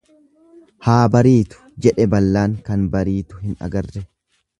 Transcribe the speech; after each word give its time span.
Haa 0.85 1.01
bariitu, 1.15 1.59
jedhe 1.87 2.07
ballaan 2.13 2.55
kan 2.71 2.87
bariitu 2.97 3.43
hin 3.45 3.55
agarre. 3.69 4.03